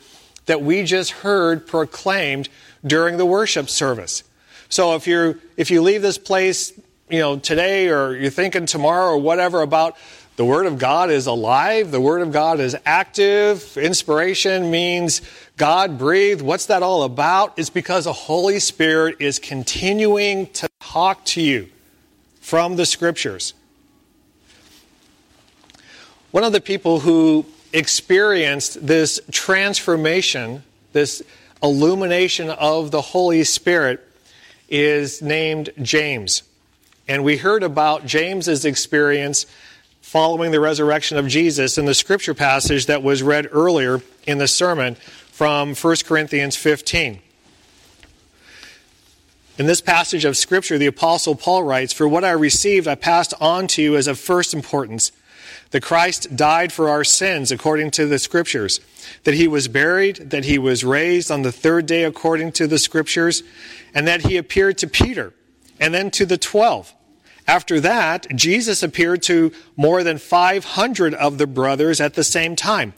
that 0.48 0.62
we 0.62 0.84
just 0.84 1.12
heard 1.12 1.68
proclaimed 1.68 2.50
during 2.86 3.18
the 3.18 3.26
worship 3.26 3.70
service. 3.70 4.24
So 4.68 4.96
if 4.96 5.06
you 5.06 5.40
if 5.58 5.70
you 5.70 5.84
leave 5.84 6.02
this 6.02 6.18
place, 6.18 6.74
you 7.08 7.20
know, 7.20 7.38
today 7.38 7.90
or 7.90 8.16
you're 8.16 8.32
thinking 8.32 8.66
tomorrow 8.66 9.12
or 9.12 9.18
whatever 9.18 9.62
about 9.62 9.96
the 10.36 10.44
Word 10.44 10.66
of 10.66 10.80
God 10.80 11.12
is 11.12 11.28
alive, 11.28 11.92
the 11.92 12.02
Word 12.02 12.24
of 12.24 12.32
God 12.32 12.60
is 12.60 12.76
active, 12.84 13.78
inspiration 13.78 14.72
means 14.72 15.22
God 15.56 16.00
breathed. 16.00 16.42
What's 16.42 16.66
that 16.66 16.82
all 16.82 17.04
about? 17.04 17.54
It's 17.58 17.70
because 17.70 18.06
the 18.06 18.14
Holy 18.14 18.60
Spirit 18.60 19.18
is 19.20 19.38
continuing 19.38 20.48
to 20.54 20.68
talk 20.80 21.24
to 21.26 21.42
you 21.42 21.70
from 22.44 22.76
the 22.76 22.86
Scriptures. 22.86 23.54
One 26.32 26.44
of 26.44 26.52
the 26.52 26.60
people 26.60 27.00
who 27.00 27.46
experienced 27.72 28.86
this 28.86 29.22
transformation, 29.32 30.62
this 30.92 31.24
illumination 31.64 32.50
of 32.50 32.92
the 32.92 33.00
Holy 33.00 33.46
Spirit, 33.46 34.06
is 34.68 35.22
named 35.22 35.70
James. 35.82 36.44
And 37.08 37.24
we 37.24 37.38
heard 37.38 37.64
about 37.64 38.06
James's 38.06 38.66
experience 38.66 39.46
following 40.02 40.52
the 40.52 40.60
resurrection 40.60 41.18
of 41.18 41.30
Jesus 41.30 41.78
in 41.78 41.86
the 41.86 41.94
scripture 41.94 42.34
passage 42.34 42.88
that 42.88 43.02
was 43.02 43.24
read 43.24 43.48
earlier 43.54 44.02
in 44.28 44.38
the 44.38 44.50
sermon 44.50 44.96
from 44.96 45.76
1 45.76 45.96
Corinthians 46.06 46.58
15. 46.58 47.22
In 49.58 49.68
this 49.68 49.82
passage 49.82 50.26
of 50.26 50.36
scripture, 50.36 50.80
the 50.80 50.88
apostle 50.88 51.36
Paul 51.36 51.64
writes, 51.64 51.94
For 51.94 52.08
what 52.08 52.24
I 52.24 52.32
received, 52.32 52.88
I 52.88 52.96
passed 52.96 53.36
on 53.40 53.68
to 53.68 53.84
you 53.84 53.96
as 53.96 54.08
of 54.08 54.18
first 54.18 54.54
importance 54.54 55.12
that 55.70 55.84
Christ 55.84 56.36
died 56.36 56.72
for 56.72 56.90
our 56.90 57.04
sins 57.04 57.52
according 57.52 57.92
to 57.92 58.06
the 58.06 58.20
Scriptures, 58.20 58.80
that 59.24 59.34
he 59.34 59.48
was 59.48 59.68
buried, 59.68 60.30
that 60.30 60.46
he 60.46 60.58
was 60.60 60.84
raised 60.84 61.32
on 61.32 61.42
the 61.42 61.52
third 61.52 61.86
day 61.86 62.04
according 62.04 62.52
to 62.54 62.68
the 62.68 62.78
Scriptures, 62.78 63.44
and 63.94 64.08
that 64.08 64.22
he 64.22 64.38
appeared 64.38 64.78
to 64.80 64.88
Peter 64.88 65.34
and 65.80 65.94
then 65.94 66.12
to 66.12 66.26
the 66.26 66.38
twelve. 66.38 66.94
After 67.48 67.80
that, 67.80 68.28
Jesus 68.36 68.84
appeared 68.84 69.22
to 69.24 69.52
more 69.76 70.04
than 70.04 70.18
500 70.18 71.14
of 71.16 71.38
the 71.38 71.48
brothers 71.48 72.00
at 72.00 72.14
the 72.14 72.24
same 72.24 72.56
time, 72.56 72.94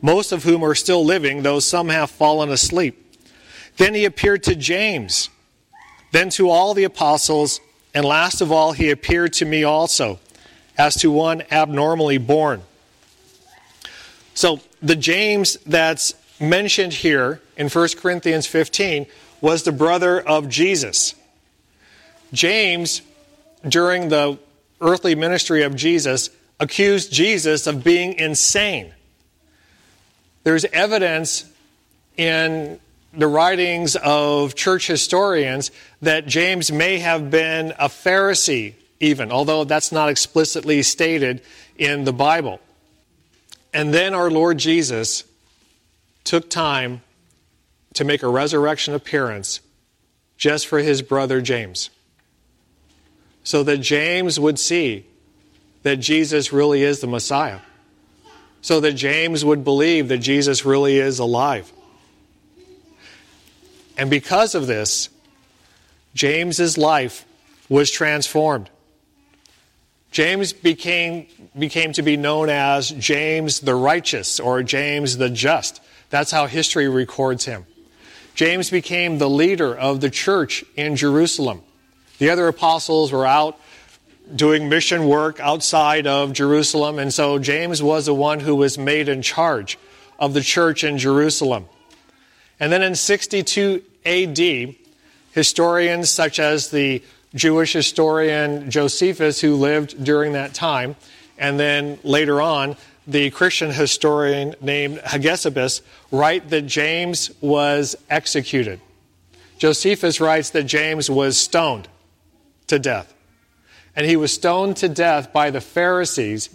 most 0.00 0.30
of 0.30 0.44
whom 0.44 0.62
are 0.62 0.74
still 0.74 1.04
living, 1.04 1.42
though 1.42 1.60
some 1.60 1.88
have 1.88 2.10
fallen 2.10 2.50
asleep. 2.50 3.16
Then 3.78 3.94
he 3.94 4.04
appeared 4.04 4.42
to 4.44 4.54
James, 4.54 5.30
then 6.12 6.30
to 6.30 6.50
all 6.50 6.74
the 6.74 6.84
apostles, 6.84 7.60
and 7.94 8.04
last 8.04 8.40
of 8.40 8.50
all, 8.52 8.72
he 8.72 8.90
appeared 8.90 9.32
to 9.34 9.44
me 9.44 9.64
also 9.64 10.18
as 10.76 10.94
to 10.96 11.10
one 11.10 11.42
abnormally 11.50 12.18
born. 12.18 12.62
So 14.34 14.60
the 14.80 14.96
James 14.96 15.56
that's 15.66 16.14
mentioned 16.40 16.92
here 16.92 17.40
in 17.56 17.68
1 17.68 17.88
Corinthians 17.96 18.46
15 18.46 19.06
was 19.40 19.64
the 19.64 19.72
brother 19.72 20.20
of 20.20 20.48
Jesus. 20.48 21.14
James, 22.32 23.02
during 23.68 24.08
the 24.08 24.38
earthly 24.80 25.14
ministry 25.14 25.62
of 25.62 25.74
Jesus, 25.74 26.30
accused 26.60 27.12
Jesus 27.12 27.66
of 27.66 27.82
being 27.82 28.14
insane. 28.14 28.92
There's 30.44 30.64
evidence 30.66 31.44
in 32.16 32.78
the 33.12 33.26
writings 33.26 33.96
of 33.96 34.54
church 34.54 34.86
historians 34.86 35.70
that 36.02 36.26
James 36.26 36.70
may 36.70 36.98
have 36.98 37.30
been 37.30 37.72
a 37.78 37.88
Pharisee 37.88 38.74
even, 39.00 39.30
although 39.30 39.64
that's 39.64 39.92
not 39.92 40.08
explicitly 40.08 40.82
stated 40.82 41.42
in 41.76 42.04
the 42.04 42.12
Bible. 42.12 42.60
And 43.72 43.94
then 43.94 44.14
our 44.14 44.30
Lord 44.30 44.58
Jesus 44.58 45.24
took 46.24 46.50
time 46.50 47.02
to 47.94 48.04
make 48.04 48.22
a 48.22 48.28
resurrection 48.28 48.94
appearance 48.94 49.60
just 50.36 50.66
for 50.66 50.78
his 50.78 51.02
brother 51.02 51.40
James. 51.40 51.90
So 53.44 53.62
that 53.64 53.78
James 53.78 54.38
would 54.38 54.58
see 54.58 55.06
that 55.82 55.96
Jesus 55.96 56.52
really 56.52 56.82
is 56.82 57.00
the 57.00 57.06
Messiah. 57.06 57.60
So 58.60 58.80
that 58.80 58.92
James 58.92 59.44
would 59.44 59.64
believe 59.64 60.08
that 60.08 60.18
Jesus 60.18 60.64
really 60.64 60.98
is 60.98 61.18
alive. 61.18 61.72
And 63.98 64.08
because 64.08 64.54
of 64.54 64.66
this, 64.66 65.10
James's 66.14 66.78
life 66.78 67.26
was 67.68 67.90
transformed. 67.90 68.70
James 70.10 70.52
became, 70.52 71.26
became 71.58 71.92
to 71.92 72.02
be 72.02 72.16
known 72.16 72.48
as 72.48 72.90
James 72.90 73.60
the 73.60 73.74
Righteous 73.74 74.40
or 74.40 74.62
James 74.62 75.18
the 75.18 75.28
Just. 75.28 75.82
That's 76.10 76.30
how 76.30 76.46
history 76.46 76.88
records 76.88 77.44
him. 77.44 77.66
James 78.34 78.70
became 78.70 79.18
the 79.18 79.28
leader 79.28 79.76
of 79.76 80.00
the 80.00 80.08
church 80.08 80.64
in 80.76 80.96
Jerusalem. 80.96 81.60
The 82.18 82.30
other 82.30 82.48
apostles 82.48 83.12
were 83.12 83.26
out 83.26 83.60
doing 84.34 84.68
mission 84.68 85.08
work 85.08 85.40
outside 85.40 86.06
of 86.06 86.32
Jerusalem, 86.32 86.98
and 86.98 87.12
so 87.12 87.38
James 87.38 87.82
was 87.82 88.06
the 88.06 88.14
one 88.14 88.40
who 88.40 88.54
was 88.54 88.78
made 88.78 89.08
in 89.08 89.22
charge 89.22 89.78
of 90.18 90.34
the 90.34 90.40
church 90.40 90.84
in 90.84 90.98
Jerusalem. 90.98 91.68
And 92.60 92.72
then 92.72 92.82
in 92.82 92.94
62 92.94 93.82
AD, 94.04 94.74
historians 95.32 96.10
such 96.10 96.38
as 96.38 96.70
the 96.70 97.02
Jewish 97.34 97.72
historian 97.72 98.70
Josephus, 98.70 99.40
who 99.40 99.56
lived 99.56 100.02
during 100.02 100.32
that 100.32 100.54
time, 100.54 100.96
and 101.38 101.58
then 101.60 101.98
later 102.02 102.40
on, 102.40 102.76
the 103.06 103.30
Christian 103.30 103.70
historian 103.70 104.54
named 104.60 104.98
Hegesippus, 104.98 105.80
write 106.10 106.50
that 106.50 106.62
James 106.62 107.30
was 107.40 107.96
executed. 108.10 108.80
Josephus 109.58 110.20
writes 110.20 110.50
that 110.50 110.64
James 110.64 111.08
was 111.08 111.36
stoned 111.36 111.88
to 112.66 112.78
death. 112.78 113.14
And 113.96 114.06
he 114.06 114.16
was 114.16 114.32
stoned 114.32 114.76
to 114.78 114.88
death 114.88 115.32
by 115.32 115.50
the 115.50 115.60
Pharisees 115.60 116.50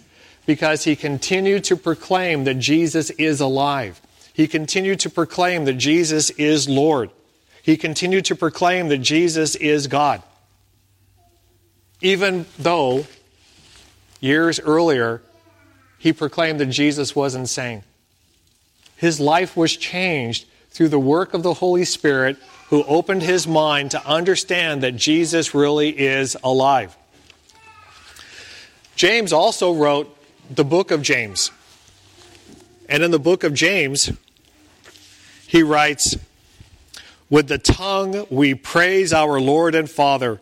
because 0.46 0.84
he 0.84 0.96
continued 0.96 1.64
to 1.64 1.76
proclaim 1.76 2.44
that 2.44 2.54
Jesus 2.54 3.10
is 3.10 3.40
alive. 3.40 4.00
He 4.34 4.46
continued 4.46 5.00
to 5.00 5.10
proclaim 5.10 5.64
that 5.64 5.74
Jesus 5.74 6.28
is 6.30 6.68
Lord. 6.68 7.10
He 7.62 7.78
continued 7.78 8.26
to 8.26 8.36
proclaim 8.36 8.88
that 8.88 8.98
Jesus 8.98 9.54
is 9.54 9.86
God. 9.86 10.22
even 12.04 12.44
though 12.58 13.06
years 14.20 14.60
earlier 14.60 15.22
he 15.98 16.12
proclaimed 16.12 16.60
that 16.60 16.66
Jesus 16.66 17.16
was 17.16 17.34
insane. 17.34 17.82
His 18.96 19.18
life 19.18 19.56
was 19.56 19.74
changed 19.74 20.46
through 20.70 20.90
the 20.90 20.98
work 20.98 21.32
of 21.32 21.42
the 21.42 21.54
Holy 21.54 21.84
Spirit 21.86 22.36
who 22.68 22.84
opened 22.84 23.22
his 23.22 23.46
mind 23.46 23.92
to 23.92 24.06
understand 24.06 24.82
that 24.82 24.96
Jesus 24.96 25.54
really 25.54 25.98
is 25.98 26.36
alive. 26.44 26.94
James 28.96 29.32
also 29.32 29.72
wrote 29.72 30.14
the 30.50 30.64
book 30.64 30.90
of 30.90 31.00
James. 31.00 31.50
And 32.86 33.02
in 33.02 33.10
the 33.10 33.18
book 33.18 33.44
of 33.44 33.54
James, 33.54 34.12
he 35.54 35.62
writes, 35.62 36.16
With 37.30 37.46
the 37.46 37.58
tongue 37.58 38.26
we 38.28 38.54
praise 38.54 39.12
our 39.12 39.40
Lord 39.40 39.76
and 39.76 39.88
Father, 39.88 40.40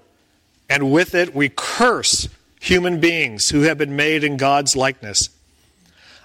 and 0.70 0.90
with 0.90 1.14
it 1.14 1.34
we 1.34 1.50
curse 1.50 2.30
human 2.58 2.98
beings 2.98 3.50
who 3.50 3.60
have 3.60 3.76
been 3.76 3.94
made 3.94 4.24
in 4.24 4.38
God's 4.38 4.74
likeness. 4.74 5.28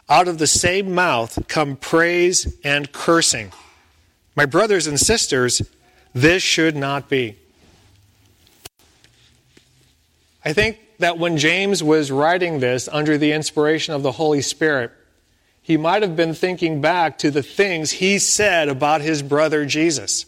Out 0.07 0.29
of 0.29 0.37
the 0.37 0.47
same 0.47 0.95
mouth 0.95 1.49
come 1.49 1.75
praise 1.75 2.57
and 2.63 2.89
cursing. 2.93 3.51
My 4.37 4.45
brothers 4.45 4.87
and 4.87 4.97
sisters, 4.97 5.61
this 6.13 6.41
should 6.41 6.77
not 6.77 7.09
be. 7.09 7.35
I 10.45 10.53
think 10.53 10.79
that 10.99 11.17
when 11.17 11.35
James 11.35 11.83
was 11.83 12.09
writing 12.09 12.61
this 12.61 12.87
under 12.89 13.17
the 13.17 13.33
inspiration 13.33 13.93
of 13.93 14.01
the 14.01 14.13
Holy 14.13 14.41
Spirit, 14.41 14.91
he 15.67 15.75
might 15.75 16.01
have 16.01 16.15
been 16.15 16.33
thinking 16.33 16.79
back 16.79 17.17
to 17.17 17.29
the 17.29 17.43
things 17.43 17.91
he 17.91 18.19
said 18.19 18.69
about 18.69 19.01
his 19.01 19.21
brother 19.21 19.65
Jesus. 19.65 20.25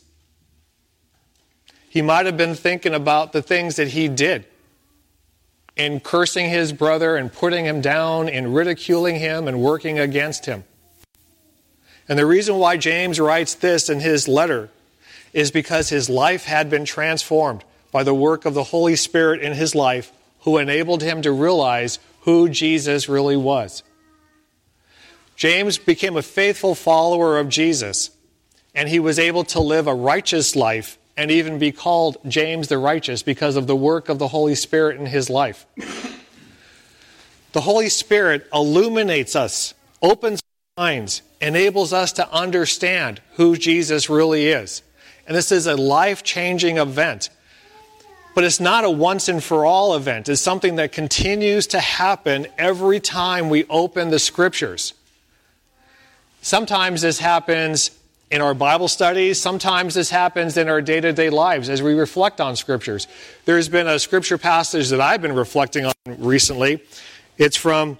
He 1.89 2.01
might 2.01 2.25
have 2.25 2.35
been 2.35 2.55
thinking 2.55 2.93
about 2.93 3.31
the 3.31 3.41
things 3.41 3.77
that 3.77 3.87
he 3.87 4.09
did 4.09 4.45
in 5.77 6.01
cursing 6.01 6.49
his 6.49 6.73
brother 6.73 7.15
and 7.15 7.31
putting 7.31 7.63
him 7.63 7.79
down, 7.79 8.27
in 8.27 8.51
ridiculing 8.51 9.15
him 9.15 9.47
and 9.47 9.61
working 9.61 9.97
against 9.97 10.45
him. 10.45 10.65
And 12.09 12.19
the 12.19 12.25
reason 12.25 12.57
why 12.57 12.75
James 12.75 13.17
writes 13.17 13.55
this 13.55 13.89
in 13.89 14.01
his 14.01 14.27
letter 14.27 14.69
is 15.31 15.51
because 15.51 15.87
his 15.87 16.09
life 16.09 16.43
had 16.43 16.69
been 16.69 16.83
transformed 16.83 17.63
by 17.93 18.03
the 18.03 18.13
work 18.13 18.43
of 18.43 18.55
the 18.55 18.65
Holy 18.65 18.97
Spirit 18.97 19.41
in 19.41 19.53
his 19.53 19.73
life, 19.73 20.11
who 20.41 20.57
enabled 20.57 21.01
him 21.01 21.21
to 21.21 21.31
realize 21.31 21.97
who 22.23 22.49
Jesus 22.49 23.07
really 23.07 23.37
was. 23.37 23.83
James 25.39 25.77
became 25.77 26.17
a 26.17 26.21
faithful 26.21 26.75
follower 26.75 27.39
of 27.39 27.47
Jesus, 27.47 28.11
and 28.75 28.89
he 28.89 28.99
was 28.99 29.17
able 29.17 29.45
to 29.45 29.61
live 29.61 29.87
a 29.87 29.95
righteous 29.95 30.53
life 30.53 30.97
and 31.15 31.31
even 31.31 31.57
be 31.57 31.71
called 31.71 32.17
James 32.27 32.67
the 32.67 32.77
Righteous 32.77 33.23
because 33.23 33.55
of 33.55 33.65
the 33.65 33.75
work 33.75 34.09
of 34.09 34.19
the 34.19 34.27
Holy 34.27 34.53
Spirit 34.53 34.99
in 34.99 35.05
his 35.05 35.29
life. 35.29 35.65
The 37.53 37.61
Holy 37.61 37.87
Spirit 37.87 38.49
illuminates 38.53 39.33
us, 39.33 39.73
opens 40.01 40.41
our 40.77 40.83
minds, 40.83 41.21
enables 41.39 41.93
us 41.93 42.11
to 42.13 42.29
understand 42.33 43.21
who 43.35 43.55
Jesus 43.55 44.09
really 44.09 44.47
is. 44.47 44.83
And 45.25 45.37
this 45.37 45.53
is 45.53 45.67
a 45.67 45.77
life 45.77 46.21
changing 46.21 46.79
event. 46.79 47.29
But 48.35 48.43
it's 48.43 48.59
not 48.59 48.83
a 48.83 48.89
once 48.89 49.29
and 49.29 49.41
for 49.41 49.65
all 49.65 49.95
event. 49.95 50.27
It's 50.27 50.41
something 50.41 50.75
that 50.75 50.91
continues 50.91 51.67
to 51.67 51.79
happen 51.79 52.47
every 52.57 52.99
time 52.99 53.49
we 53.49 53.63
open 53.69 54.09
the 54.09 54.19
scriptures. 54.19 54.95
Sometimes 56.41 57.01
this 57.01 57.19
happens 57.19 57.91
in 58.31 58.41
our 58.41 58.53
Bible 58.53 58.87
studies. 58.87 59.41
Sometimes 59.41 59.93
this 59.93 60.09
happens 60.09 60.55
in 60.55 60.69
our 60.69 60.81
day 60.81 61.01
to 61.01 61.11
day 61.11 61.29
lives 61.29 61.69
as 61.69 61.81
we 61.81 61.93
reflect 61.93 62.39
on 62.39 62.55
scriptures. 62.55 63.07
There's 63.45 63.67
been 63.67 63.87
a 63.87 63.99
scripture 63.99 64.37
passage 64.37 64.89
that 64.89 65.01
I've 65.01 65.21
been 65.21 65.35
reflecting 65.35 65.85
on 65.85 65.93
recently. 66.07 66.81
It's 67.37 67.57
from 67.57 67.97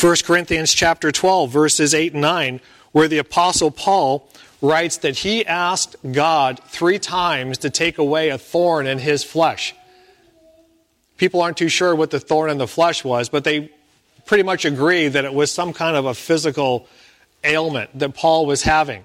1 0.00 0.16
Corinthians 0.24 0.72
chapter 0.72 1.10
12, 1.10 1.50
verses 1.50 1.94
8 1.94 2.12
and 2.12 2.22
9, 2.22 2.60
where 2.92 3.08
the 3.08 3.18
Apostle 3.18 3.70
Paul 3.70 4.28
writes 4.62 4.98
that 4.98 5.18
he 5.18 5.44
asked 5.44 5.96
God 6.12 6.60
three 6.66 6.98
times 6.98 7.58
to 7.58 7.70
take 7.70 7.98
away 7.98 8.28
a 8.28 8.38
thorn 8.38 8.86
in 8.86 8.98
his 8.98 9.24
flesh. 9.24 9.74
People 11.16 11.42
aren't 11.42 11.56
too 11.56 11.68
sure 11.68 11.94
what 11.94 12.10
the 12.10 12.20
thorn 12.20 12.50
in 12.50 12.58
the 12.58 12.68
flesh 12.68 13.02
was, 13.02 13.28
but 13.28 13.42
they 13.42 13.72
pretty 14.26 14.44
much 14.44 14.64
agree 14.64 15.08
that 15.08 15.24
it 15.24 15.34
was 15.34 15.50
some 15.50 15.72
kind 15.72 15.96
of 15.96 16.06
a 16.06 16.14
physical 16.14 16.86
ailment 17.44 17.98
that 17.98 18.14
Paul 18.14 18.46
was 18.46 18.62
having. 18.62 19.04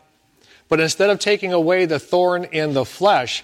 But 0.69 0.79
instead 0.79 1.09
of 1.09 1.19
taking 1.19 1.53
away 1.53 1.85
the 1.85 1.99
thorn 1.99 2.45
in 2.45 2.73
the 2.73 2.85
flesh, 2.85 3.43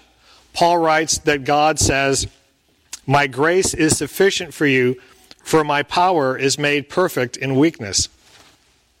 Paul 0.52 0.78
writes 0.78 1.18
that 1.18 1.44
God 1.44 1.78
says, 1.78 2.26
My 3.06 3.26
grace 3.26 3.74
is 3.74 3.96
sufficient 3.96 4.52
for 4.52 4.66
you, 4.66 5.00
for 5.42 5.64
my 5.64 5.82
power 5.82 6.36
is 6.36 6.58
made 6.58 6.88
perfect 6.88 7.36
in 7.36 7.56
weakness. 7.56 8.08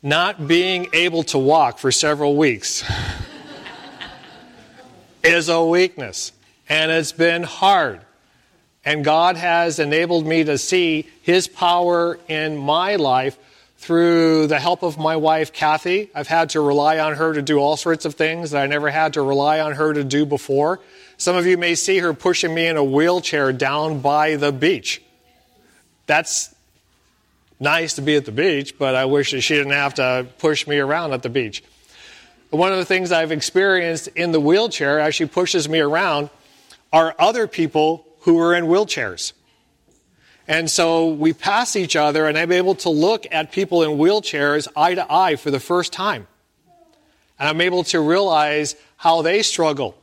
Not 0.02 0.46
being 0.46 0.88
able 0.92 1.22
to 1.24 1.38
walk 1.38 1.78
for 1.78 1.92
several 1.92 2.36
weeks 2.36 2.84
is 5.22 5.48
a 5.48 5.62
weakness, 5.62 6.32
and 6.68 6.90
it's 6.90 7.12
been 7.12 7.42
hard. 7.42 8.00
And 8.84 9.04
God 9.04 9.36
has 9.36 9.78
enabled 9.78 10.26
me 10.26 10.44
to 10.44 10.56
see 10.56 11.06
His 11.20 11.48
power 11.48 12.18
in 12.28 12.56
my 12.56 12.96
life 12.96 13.36
through 13.80 14.46
the 14.46 14.60
help 14.60 14.82
of 14.82 14.98
my 14.98 15.16
wife, 15.16 15.54
Kathy. 15.54 16.10
I've 16.14 16.28
had 16.28 16.50
to 16.50 16.60
rely 16.60 16.98
on 16.98 17.14
her 17.14 17.32
to 17.32 17.40
do 17.40 17.56
all 17.58 17.78
sorts 17.78 18.04
of 18.04 18.14
things 18.14 18.50
that 18.50 18.62
I 18.62 18.66
never 18.66 18.90
had 18.90 19.14
to 19.14 19.22
rely 19.22 19.58
on 19.58 19.72
her 19.72 19.94
to 19.94 20.04
do 20.04 20.26
before. 20.26 20.80
Some 21.16 21.34
of 21.34 21.46
you 21.46 21.56
may 21.56 21.74
see 21.74 21.96
her 21.96 22.12
pushing 22.12 22.54
me 22.54 22.66
in 22.66 22.76
a 22.76 22.84
wheelchair 22.84 23.54
down 23.54 24.00
by 24.00 24.36
the 24.36 24.52
beach. 24.52 25.00
That's 26.06 26.54
nice 27.58 27.94
to 27.94 28.02
be 28.02 28.16
at 28.16 28.26
the 28.26 28.32
beach, 28.32 28.78
but 28.78 28.94
I 28.94 29.06
wish 29.06 29.30
that 29.30 29.40
she 29.40 29.54
didn't 29.54 29.72
have 29.72 29.94
to 29.94 30.26
push 30.36 30.66
me 30.66 30.78
around 30.78 31.14
at 31.14 31.22
the 31.22 31.30
beach. 31.30 31.64
One 32.50 32.72
of 32.72 32.78
the 32.78 32.84
things 32.84 33.10
I've 33.10 33.32
experienced 33.32 34.08
in 34.08 34.32
the 34.32 34.40
wheelchair 34.40 35.00
as 35.00 35.14
she 35.14 35.24
pushes 35.24 35.70
me 35.70 35.80
around 35.80 36.28
are 36.92 37.14
other 37.18 37.46
people 37.46 38.06
who 38.20 38.38
are 38.40 38.54
in 38.54 38.64
wheelchairs. 38.66 39.32
And 40.48 40.70
so 40.70 41.08
we 41.08 41.32
pass 41.32 41.76
each 41.76 41.96
other, 41.96 42.26
and 42.26 42.36
I'm 42.36 42.52
able 42.52 42.74
to 42.76 42.90
look 42.90 43.26
at 43.30 43.52
people 43.52 43.82
in 43.82 43.90
wheelchairs 43.98 44.68
eye 44.74 44.94
to 44.94 45.12
eye 45.12 45.36
for 45.36 45.50
the 45.50 45.60
first 45.60 45.92
time. 45.92 46.26
And 47.38 47.48
I'm 47.48 47.60
able 47.60 47.84
to 47.84 48.00
realize 48.00 48.74
how 48.96 49.22
they 49.22 49.42
struggle 49.42 49.96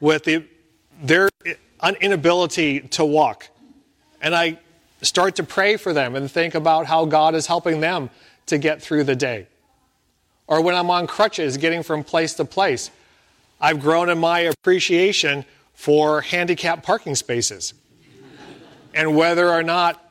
with 0.00 0.24
the, 0.24 0.44
their 1.02 1.28
inability 2.00 2.80
to 2.80 3.04
walk. 3.04 3.48
And 4.20 4.34
I 4.34 4.58
start 5.02 5.36
to 5.36 5.44
pray 5.44 5.76
for 5.76 5.92
them 5.92 6.16
and 6.16 6.30
think 6.30 6.54
about 6.54 6.86
how 6.86 7.04
God 7.04 7.34
is 7.34 7.46
helping 7.46 7.80
them 7.80 8.10
to 8.46 8.58
get 8.58 8.82
through 8.82 9.04
the 9.04 9.16
day. 9.16 9.46
Or 10.46 10.60
when 10.62 10.74
I'm 10.74 10.90
on 10.90 11.06
crutches, 11.06 11.56
getting 11.58 11.82
from 11.82 12.02
place 12.02 12.34
to 12.34 12.44
place, 12.44 12.90
I've 13.60 13.80
grown 13.80 14.08
in 14.08 14.18
my 14.18 14.40
appreciation 14.40 15.44
for 15.74 16.22
handicapped 16.22 16.82
parking 16.82 17.14
spaces 17.14 17.74
and 18.94 19.16
whether 19.16 19.48
or 19.48 19.62
not 19.62 20.02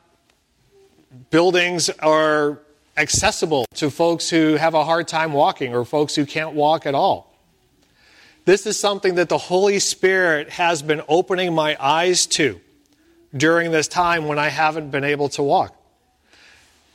buildings 1.30 1.90
are 1.90 2.58
accessible 2.96 3.66
to 3.74 3.90
folks 3.90 4.28
who 4.30 4.54
have 4.54 4.74
a 4.74 4.84
hard 4.84 5.08
time 5.08 5.32
walking 5.32 5.74
or 5.74 5.84
folks 5.84 6.14
who 6.14 6.26
can't 6.26 6.52
walk 6.52 6.86
at 6.86 6.94
all. 6.94 7.34
This 8.44 8.66
is 8.66 8.78
something 8.78 9.16
that 9.16 9.28
the 9.28 9.38
Holy 9.38 9.78
Spirit 9.78 10.50
has 10.50 10.82
been 10.82 11.02
opening 11.08 11.54
my 11.54 11.76
eyes 11.78 12.26
to 12.26 12.60
during 13.36 13.70
this 13.70 13.86
time 13.86 14.26
when 14.26 14.38
I 14.38 14.48
haven't 14.48 14.90
been 14.90 15.04
able 15.04 15.28
to 15.30 15.42
walk. 15.42 15.76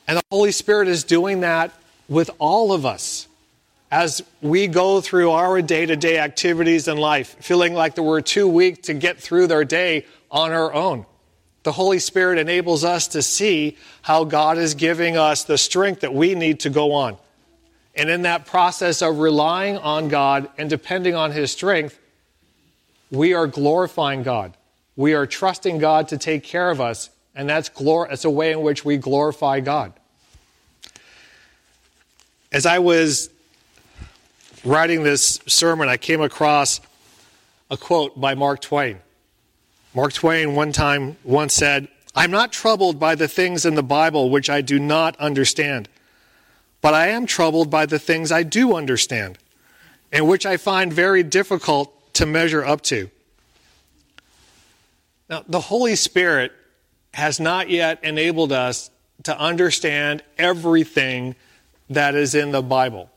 And 0.07 0.17
the 0.17 0.23
Holy 0.31 0.51
Spirit 0.51 0.87
is 0.87 1.03
doing 1.03 1.41
that 1.41 1.71
with 2.07 2.29
all 2.39 2.71
of 2.71 2.85
us 2.85 3.27
as 3.91 4.21
we 4.41 4.67
go 4.67 5.01
through 5.01 5.31
our 5.31 5.61
day 5.61 5.85
to 5.85 5.95
day 5.95 6.17
activities 6.17 6.87
in 6.87 6.97
life, 6.97 7.35
feeling 7.39 7.73
like 7.73 7.95
that 7.95 8.03
we're 8.03 8.21
too 8.21 8.47
weak 8.47 8.83
to 8.83 8.93
get 8.93 9.19
through 9.19 9.47
their 9.47 9.63
day 9.63 10.05
on 10.29 10.51
our 10.51 10.73
own 10.73 11.05
the 11.65 11.71
Holy 11.71 11.97
Spirit 11.97 12.37
enables 12.37 12.83
us 12.83 13.07
to 13.09 13.23
see 13.23 13.75
how 14.03 14.23
God 14.23 14.59
is 14.59 14.75
giving 14.75 15.17
us 15.17 15.43
the 15.43 15.57
strength 15.57 16.01
that 16.01 16.13
we 16.13 16.35
need 16.35 16.59
to 16.61 16.69
go 16.69 16.93
on. 16.93 17.17
And 17.95 18.07
in 18.07 18.21
that 18.21 18.45
process 18.45 19.01
of 19.01 19.17
relying 19.17 19.77
on 19.79 20.07
God 20.07 20.47
and 20.59 20.69
depending 20.69 21.15
on 21.15 21.31
His 21.31 21.51
strength, 21.51 21.99
we 23.09 23.33
are 23.33 23.47
glorifying 23.47 24.21
God. 24.21 24.55
We 24.95 25.15
are 25.15 25.25
trusting 25.25 25.79
God 25.79 26.09
to 26.09 26.19
take 26.19 26.43
care 26.43 26.69
of 26.69 26.79
us, 26.79 27.09
and 27.33 27.49
that's, 27.49 27.69
glor- 27.69 28.09
that's 28.09 28.25
a 28.25 28.29
way 28.29 28.51
in 28.51 28.61
which 28.61 28.85
we 28.85 28.97
glorify 28.97 29.59
God. 29.59 29.91
As 32.51 32.67
I 32.67 32.77
was 32.77 33.31
writing 34.63 35.01
this 35.01 35.39
sermon, 35.47 35.89
I 35.89 35.97
came 35.97 36.21
across 36.21 36.79
a 37.71 37.77
quote 37.77 38.21
by 38.21 38.35
Mark 38.35 38.61
Twain. 38.61 38.99
Mark 39.95 40.11
Twain 40.11 40.55
one 40.55 40.73
time 40.73 41.15
once 41.23 41.53
said, 41.53 41.87
I'm 42.13 42.29
not 42.29 42.51
troubled 42.51 42.99
by 42.99 43.15
the 43.15 43.29
things 43.29 43.65
in 43.65 43.75
the 43.75 43.83
Bible 43.83 44.29
which 44.29 44.49
I 44.49 44.59
do 44.59 44.77
not 44.77 45.15
understand, 45.17 45.87
but 46.81 46.93
I 46.93 47.07
am 47.07 47.25
troubled 47.25 47.69
by 47.69 47.85
the 47.85 47.97
things 47.97 48.29
I 48.29 48.43
do 48.43 48.75
understand, 48.75 49.37
and 50.11 50.27
which 50.27 50.45
I 50.45 50.57
find 50.57 50.91
very 50.91 51.23
difficult 51.23 52.13
to 52.15 52.25
measure 52.25 52.63
up 52.63 52.81
to. 52.83 53.09
Now, 55.29 55.45
the 55.47 55.61
Holy 55.61 55.95
Spirit 55.95 56.51
has 57.13 57.39
not 57.39 57.69
yet 57.69 58.03
enabled 58.03 58.51
us 58.51 58.91
to 59.23 59.39
understand 59.39 60.23
everything 60.37 61.35
that 61.89 62.15
is 62.15 62.35
in 62.35 62.51
the 62.51 62.61
Bible. 62.61 63.09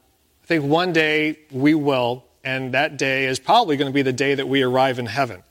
I 0.44 0.46
think 0.46 0.64
one 0.64 0.92
day 0.92 1.40
we 1.50 1.74
will, 1.74 2.24
and 2.44 2.72
that 2.74 2.96
day 2.96 3.26
is 3.26 3.40
probably 3.40 3.76
going 3.76 3.90
to 3.90 3.94
be 3.94 4.02
the 4.02 4.12
day 4.12 4.36
that 4.36 4.48
we 4.48 4.62
arrive 4.62 5.00
in 5.00 5.06
heaven. 5.06 5.42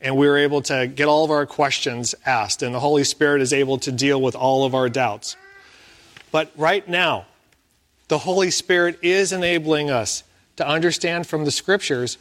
And 0.00 0.16
we're 0.16 0.38
able 0.38 0.62
to 0.62 0.86
get 0.86 1.08
all 1.08 1.24
of 1.24 1.30
our 1.30 1.44
questions 1.46 2.14
asked, 2.24 2.62
and 2.62 2.74
the 2.74 2.80
Holy 2.80 3.04
Spirit 3.04 3.42
is 3.42 3.52
able 3.52 3.78
to 3.78 3.92
deal 3.92 4.20
with 4.20 4.34
all 4.34 4.64
of 4.64 4.74
our 4.74 4.88
doubts. 4.88 5.36
But 6.32 6.50
right 6.56 6.88
now, 6.88 7.26
the 8.08 8.18
Holy 8.18 8.50
Spirit 8.50 8.98
is 9.02 9.32
enabling 9.32 9.90
us 9.90 10.24
to 10.56 10.66
understand 10.66 11.26
from 11.26 11.44
the 11.44 11.50
Scriptures 11.50 12.18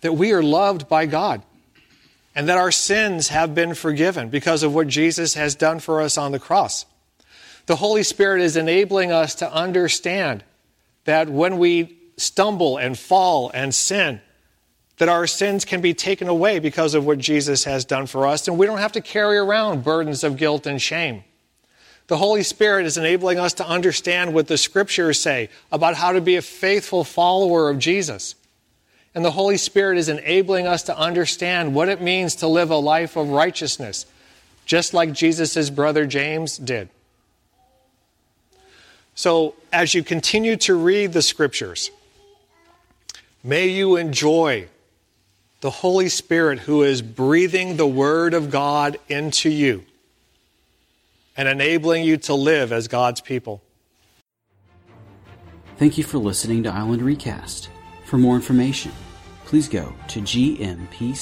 that 0.00 0.14
we 0.14 0.32
are 0.32 0.42
loved 0.42 0.88
by 0.88 1.06
God 1.06 1.42
and 2.34 2.48
that 2.48 2.58
our 2.58 2.72
sins 2.72 3.28
have 3.28 3.54
been 3.54 3.74
forgiven 3.74 4.28
because 4.28 4.62
of 4.62 4.74
what 4.74 4.86
Jesus 4.86 5.34
has 5.34 5.54
done 5.54 5.80
for 5.80 6.00
us 6.00 6.16
on 6.16 6.32
the 6.32 6.38
cross. 6.38 6.86
The 7.66 7.76
Holy 7.76 8.02
Spirit 8.02 8.42
is 8.42 8.56
enabling 8.56 9.12
us 9.12 9.34
to 9.36 9.52
understand 9.52 10.42
that 11.04 11.28
when 11.28 11.58
we 11.58 11.98
stumble 12.16 12.76
and 12.78 12.98
fall 12.98 13.50
and 13.52 13.74
sin, 13.74 14.20
that 14.98 15.08
our 15.08 15.26
sins 15.26 15.64
can 15.64 15.80
be 15.80 15.94
taken 15.94 16.28
away 16.28 16.58
because 16.58 16.94
of 16.94 17.04
what 17.06 17.18
Jesus 17.18 17.64
has 17.64 17.84
done 17.84 18.06
for 18.06 18.26
us, 18.26 18.46
and 18.46 18.58
we 18.58 18.66
don't 18.66 18.78
have 18.78 18.92
to 18.92 19.00
carry 19.00 19.38
around 19.38 19.84
burdens 19.84 20.22
of 20.22 20.36
guilt 20.36 20.66
and 20.66 20.80
shame. 20.80 21.24
The 22.08 22.16
Holy 22.16 22.42
Spirit 22.42 22.84
is 22.84 22.96
enabling 22.96 23.38
us 23.38 23.54
to 23.54 23.66
understand 23.66 24.34
what 24.34 24.48
the 24.48 24.58
scriptures 24.58 25.18
say 25.18 25.48
about 25.70 25.94
how 25.94 26.12
to 26.12 26.20
be 26.20 26.36
a 26.36 26.42
faithful 26.42 27.04
follower 27.04 27.70
of 27.70 27.78
Jesus. 27.78 28.34
And 29.14 29.24
the 29.24 29.30
Holy 29.30 29.56
Spirit 29.56 29.98
is 29.98 30.08
enabling 30.08 30.66
us 30.66 30.84
to 30.84 30.98
understand 30.98 31.74
what 31.74 31.88
it 31.88 32.00
means 32.00 32.36
to 32.36 32.48
live 32.48 32.70
a 32.70 32.76
life 32.76 33.16
of 33.16 33.28
righteousness, 33.28 34.06
just 34.66 34.94
like 34.94 35.12
Jesus' 35.12 35.70
brother 35.70 36.06
James 36.06 36.58
did. 36.58 36.88
So, 39.14 39.54
as 39.72 39.94
you 39.94 40.02
continue 40.02 40.56
to 40.56 40.74
read 40.74 41.12
the 41.12 41.22
scriptures, 41.22 41.90
may 43.44 43.68
you 43.68 43.96
enjoy 43.96 44.68
the 45.62 45.70
Holy 45.70 46.08
Spirit 46.08 46.58
who 46.58 46.82
is 46.82 47.00
breathing 47.00 47.76
the 47.76 47.86
Word 47.86 48.34
of 48.34 48.50
God 48.50 48.98
into 49.08 49.48
you 49.48 49.84
and 51.36 51.48
enabling 51.48 52.02
you 52.04 52.16
to 52.18 52.34
live 52.34 52.72
as 52.72 52.88
God's 52.88 53.20
people. 53.20 53.62
Thank 55.76 55.96
you 55.96 56.04
for 56.04 56.18
listening 56.18 56.64
to 56.64 56.70
Island 56.70 57.00
Recast. 57.00 57.70
For 58.06 58.18
more 58.18 58.34
information, 58.34 58.92
please 59.44 59.68
go 59.68 59.94
to 60.08 60.20
gmpc.org. 60.20 61.12